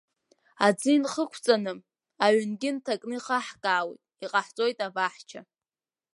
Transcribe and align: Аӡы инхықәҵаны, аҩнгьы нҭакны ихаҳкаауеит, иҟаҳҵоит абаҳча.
Аӡы 0.65 0.89
инхықәҵаны, 0.95 1.73
аҩнгьы 2.25 2.69
нҭакны 2.75 3.15
ихаҳкаауеит, 3.17 4.01
иҟаҳҵоит 4.23 4.79
абаҳча. 4.87 5.41